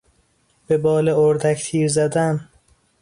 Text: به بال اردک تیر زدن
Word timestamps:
به 0.67 0.77
بال 0.77 1.09
اردک 1.09 1.63
تیر 1.63 1.87
زدن 1.87 2.49